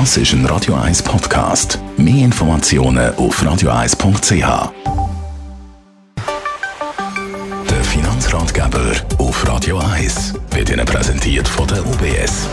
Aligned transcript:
Das 0.00 0.16
ist 0.16 0.32
ein 0.32 0.44
Radio 0.46 0.74
1 0.74 1.04
Podcast. 1.04 1.78
Mehr 1.96 2.24
Informationen 2.24 3.14
auf 3.14 3.40
radio1.ch. 3.40 4.72
Der 7.70 7.84
Finanzratgeber 7.84 8.92
auf 9.18 9.46
Radio 9.46 9.78
1 9.78 10.34
wird 10.50 10.70
Ihnen 10.70 10.84
präsentiert 10.84 11.46
von 11.46 11.68
der 11.68 11.86
UBS. 11.86 12.48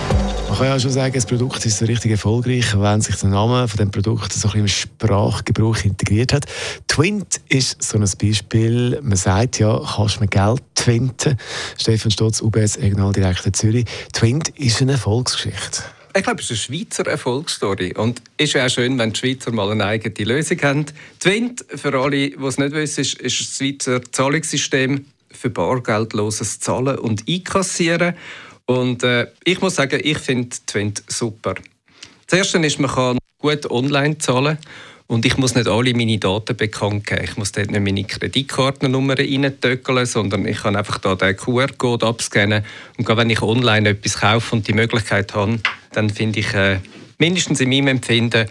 Man 0.49 0.57
kann 0.59 0.67
ja 0.67 0.79
schon 0.79 0.91
sagen, 0.91 1.15
das 1.15 1.25
Produkt 1.25 1.65
ist 1.65 1.79
so 1.79 1.85
richtig 1.85 2.11
erfolgreich, 2.11 2.79
wenn 2.79 3.01
sich 3.01 3.15
der 3.15 3.29
Name 3.29 3.67
von 3.67 3.77
dem 3.77 3.89
Produkt 3.89 4.33
so 4.33 4.47
ein 4.49 4.51
bisschen 4.51 4.59
im 4.59 4.67
Sprachgebrauch 4.67 5.83
integriert 5.83 6.33
hat. 6.33 6.45
Twint 6.87 7.41
ist 7.49 7.81
so 7.81 7.97
ein 7.97 8.07
Beispiel. 8.21 8.99
Man 9.01 9.17
sagt 9.17 9.57
ja, 9.57 9.81
kannst 9.95 10.17
du 10.17 10.19
mir 10.19 10.27
Geld 10.27 10.61
twinten? 10.75 11.39
Stefan 11.75 12.11
Stotz, 12.11 12.39
UBS 12.39 12.77
Regionaldirektor 12.77 13.51
Zürich. 13.51 13.85
Twint 14.13 14.49
ist 14.49 14.79
eine 14.79 14.91
Erfolgsgeschichte. 14.91 15.81
Ich 16.13 16.23
glaube, 16.23 16.41
es 16.41 16.51
ist 16.51 16.69
eine 16.69 16.77
Schweizer 16.79 17.07
Erfolgsstory. 17.07 17.93
Und 17.95 18.21
es 18.37 18.49
ist 18.49 18.53
ja 18.53 18.65
auch 18.65 18.69
schön, 18.69 18.99
wenn 18.99 19.13
die 19.13 19.19
Schweizer 19.19 19.51
mal 19.51 19.71
eine 19.71 19.85
eigene 19.85 20.25
Lösung 20.27 20.61
haben. 20.61 20.85
Twint, 21.19 21.63
für 21.73 21.97
alle, 21.97 22.31
die 22.31 22.35
es 22.43 22.57
nicht 22.57 22.73
wissen, 22.73 23.01
ist, 23.01 23.13
ist 23.21 23.39
das 23.39 23.57
Schweizer 23.57 24.01
Zahlungssystem 24.11 25.05
für 25.31 25.49
bargeldloses 25.49 26.59
Zahlen 26.59 26.97
und 26.99 27.23
Einkassieren. 27.29 28.15
Und 28.65 29.03
äh, 29.03 29.27
ich 29.45 29.61
muss 29.61 29.75
sagen, 29.75 30.01
ich 30.03 30.17
finde 30.17 30.55
Twint 30.65 31.03
super. 31.07 31.55
Das 32.27 32.53
ist, 32.53 32.79
man 32.79 32.91
kann 32.91 33.17
gut 33.39 33.69
online 33.69 34.17
zahlen 34.17 34.57
und 35.07 35.25
ich 35.25 35.37
muss 35.37 35.55
nicht 35.55 35.67
alle 35.67 35.93
meine 35.93 36.17
Daten 36.17 36.55
bekannt 36.55 37.07
geben. 37.07 37.23
Ich 37.23 37.35
muss 37.35 37.51
dort 37.51 37.71
nicht 37.71 37.81
meine 37.81 38.03
Kreditkartennummer 38.03 39.17
reintöckeln, 39.17 40.05
sondern 40.05 40.45
ich 40.45 40.61
kann 40.61 40.75
einfach 40.75 40.99
da 40.99 41.15
den 41.15 41.35
QR-Code 41.35 42.05
abscannen 42.05 42.63
und 42.97 43.07
wenn 43.07 43.29
ich 43.29 43.41
online 43.41 43.89
etwas 43.89 44.19
kaufe 44.19 44.55
und 44.55 44.67
die 44.67 44.73
Möglichkeit 44.73 45.33
habe, 45.33 45.59
dann 45.93 46.09
finde 46.09 46.39
ich, 46.39 46.53
äh, 46.53 46.79
mindestens 47.17 47.59
in 47.59 47.69
meinem 47.69 47.87
Empfinden, 47.87 48.47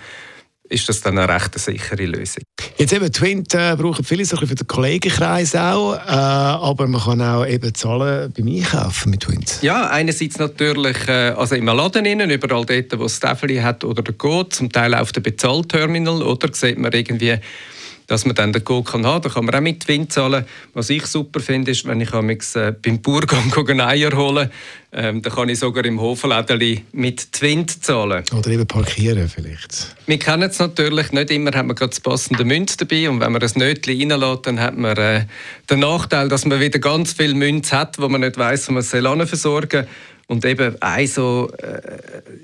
ist 0.70 0.88
das 0.88 1.00
dann 1.00 1.18
eine 1.18 1.32
recht 1.32 1.58
sichere 1.58 2.06
Lösung. 2.06 2.44
Jetzt 2.78 2.92
eben, 2.92 3.12
Twint 3.12 3.52
äh, 3.54 3.74
brauchen 3.76 4.04
viele 4.04 4.24
so 4.24 4.36
für 4.36 4.54
den 4.54 4.66
Kollegenkreis 4.66 5.56
auch, 5.56 5.94
äh, 5.94 5.98
aber 6.08 6.86
man 6.86 7.00
kann 7.00 7.20
auch 7.20 7.44
eben 7.44 7.74
zahlen 7.74 8.32
beim 8.32 8.46
Einkaufen 8.46 9.10
mit 9.10 9.20
Twint. 9.20 9.58
Ja, 9.62 9.90
einerseits 9.90 10.38
natürlich 10.38 11.08
äh, 11.08 11.34
also 11.36 11.56
im 11.56 11.66
Laden 11.66 12.06
innen, 12.06 12.30
überall 12.30 12.64
dort, 12.64 12.98
wo 12.98 13.04
es 13.04 13.16
Stäfeli 13.16 13.56
hat 13.56 13.82
oder 13.84 14.02
der 14.02 14.14
Code, 14.14 14.50
zum 14.50 14.70
Teil 14.70 14.94
auf 14.94 15.10
dem 15.10 15.24
Bezahlterminal, 15.24 16.22
oder 16.22 16.48
sieht 16.52 16.78
man 16.78 16.92
irgendwie 16.92 17.36
dass 18.10 18.26
man 18.26 18.34
dann 18.34 18.52
den 18.52 18.64
Code 18.64 18.90
kann 18.90 19.06
haben 19.06 19.22
kann. 19.22 19.22
Da 19.22 19.28
kann 19.28 19.44
man 19.44 19.54
auch 19.54 19.60
mit 19.60 19.84
Twin 19.84 20.10
zahlen. 20.10 20.44
Was 20.74 20.90
ich 20.90 21.06
super 21.06 21.38
finde, 21.38 21.70
ist, 21.70 21.86
wenn 21.86 22.00
ich 22.00 22.12
äh, 22.12 22.72
beim 22.82 23.00
Burgang 23.00 23.80
Eier 23.80 24.16
holen 24.16 24.50
ähm, 24.92 25.22
dann 25.22 25.32
kann 25.32 25.48
ich 25.48 25.60
sogar 25.60 25.84
im 25.84 26.00
Hofläden 26.00 26.80
mit 26.90 27.32
Twin 27.32 27.68
zahlen. 27.68 28.24
Oder 28.36 28.50
eben 28.50 28.66
parkieren 28.66 29.28
vielleicht. 29.28 29.94
Wir 30.06 30.18
kennen 30.18 30.50
es 30.50 30.58
natürlich, 30.58 31.12
nicht 31.12 31.30
immer 31.30 31.52
hat 31.52 31.66
man 31.66 31.76
gerade 31.76 31.90
das 31.90 32.00
passende 32.00 32.44
Münz 32.44 32.76
dabei 32.76 33.08
und 33.08 33.20
wenn 33.20 33.30
man 33.30 33.40
das 33.40 33.54
Nötchen 33.54 34.10
reinlässt, 34.10 34.46
dann 34.46 34.58
hat 34.58 34.76
man 34.76 34.96
äh, 34.96 35.26
den 35.70 35.78
Nachteil, 35.78 36.28
dass 36.28 36.44
man 36.44 36.58
wieder 36.58 36.80
ganz 36.80 37.12
viel 37.12 37.34
Münz 37.34 37.72
hat, 37.72 38.00
wo 38.00 38.08
man 38.08 38.22
nicht 38.22 38.36
weiß, 38.36 38.68
wo 38.68 38.72
man 38.72 38.80
es 38.80 38.90
versorgen 38.90 39.36
soll. 39.36 39.88
Und 40.26 40.44
eben 40.44 40.80
eine 40.80 41.06
so, 41.06 41.50
äh, 41.58 41.80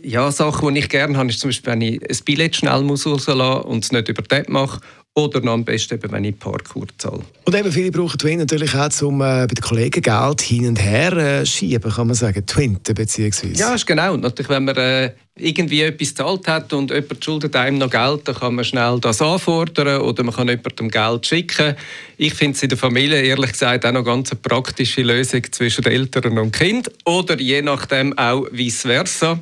ja, 0.03 0.31
Sache, 0.31 0.73
die 0.73 0.79
ich 0.79 0.89
gerne 0.89 1.17
habe, 1.19 1.29
ist 1.29 1.41
zum 1.41 1.49
Beispiel, 1.49 1.73
wenn 1.73 1.81
ich 1.81 2.03
ein 2.03 2.25
Billett 2.25 2.55
schnell 2.55 2.83
muss 2.83 3.07
rauslassen 3.07 3.63
und 3.63 3.85
es 3.85 3.93
nicht 3.93 4.09
über 4.09 4.23
den 4.23 4.45
mache 4.49 4.81
oder 5.17 5.41
noch 5.41 5.55
am 5.55 5.65
besten, 5.65 5.95
eben, 5.95 6.13
wenn 6.13 6.25
ich 6.25 6.39
Parkour 6.39 6.87
zahle. 6.99 7.23
Und 7.45 7.55
eben 7.55 7.73
viele 7.73 7.91
brauchen 7.91 8.19
Twin 8.19 8.39
natürlich 8.39 8.75
auch, 8.75 9.03
um 9.03 9.23
äh, 9.23 9.47
bei 9.47 9.55
den 9.55 9.63
Kollegen 9.63 10.03
Geld 10.03 10.43
hin 10.43 10.69
und 10.69 10.77
her 10.77 11.13
äh, 11.13 11.47
schieben, 11.47 11.91
kann 11.91 12.07
man 12.07 12.15
sagen. 12.15 12.45
Twinten 12.45 12.95
beziehungsweise. 12.95 13.55
Ja, 13.55 13.75
ist 13.75 13.87
genau. 13.87 14.15
Natürlich, 14.19 14.51
wenn 14.51 14.67
man 14.67 14.77
äh, 14.77 15.13
irgendwie 15.39 15.81
etwas 15.81 16.11
gezahlt 16.11 16.47
hat 16.49 16.73
und 16.75 16.91
jemand 16.91 17.25
schuldet 17.25 17.57
einem 17.57 17.79
noch 17.79 17.91
Geld, 17.91 18.29
dann 18.29 18.35
kann 18.35 18.57
man 18.57 18.65
schnell 18.67 18.99
das 19.01 19.23
anfordern 19.23 20.03
oder 20.03 20.23
man 20.23 20.35
kann 20.35 20.49
jemandem 20.49 20.91
Geld 20.91 21.27
schicken. 21.27 21.77
Ich 22.19 22.35
finde 22.35 22.57
es 22.57 22.63
in 22.63 22.69
der 22.69 22.79
Familie 22.79 23.23
ehrlich 23.23 23.53
gesagt 23.53 23.87
auch 23.87 23.93
noch 23.93 24.05
ganz 24.05 24.33
eine 24.33 24.41
praktische 24.41 25.03
Lösung 25.03 25.43
zwischen 25.51 25.85
Eltern 25.85 26.37
und 26.37 26.53
Kind 26.53 26.91
oder 27.07 27.41
je 27.41 27.63
nachdem 27.63 28.17
auch 28.19 28.47
vice 28.53 28.83
versa 28.83 29.39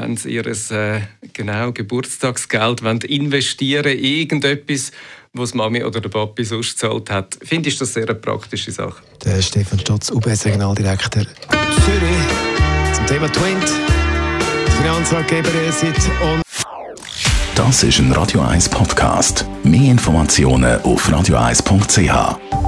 wenn 0.00 0.16
sie 0.16 0.30
ihr 0.30 0.46
äh, 0.46 1.00
genau, 1.32 1.72
Geburtstagsgeld 1.72 2.82
wollen 2.82 3.00
investieren 3.00 3.92
in 3.92 4.04
irgendetwas, 4.04 4.92
was 5.32 5.54
Mami 5.54 5.82
oder 5.84 6.00
der 6.00 6.08
Papi 6.08 6.44
sonst 6.44 6.80
gezahlt 6.80 7.10
hat, 7.10 7.38
finde 7.42 7.68
ich 7.68 7.78
das 7.78 7.92
sehr 7.92 8.04
eine 8.04 8.14
praktische 8.14 8.72
Sache. 8.72 9.02
Der 9.24 9.42
Stefan 9.42 9.78
Stotz, 9.78 10.10
UBS 10.10 10.46
Regionaldirektor 10.46 11.24
Zürich, 11.84 12.94
zum 12.94 13.06
Thema 13.06 13.30
Twint, 13.32 13.70
Finanzratgeber 14.78 15.50
und 16.22 16.42
Das 17.54 17.82
ist 17.82 17.98
ein 17.98 18.12
Radio 18.12 18.40
1 18.40 18.68
Podcast. 18.68 19.44
Mehr 19.64 19.90
Informationen 19.90 20.80
auf 20.82 21.08
radio1.ch. 21.08 22.67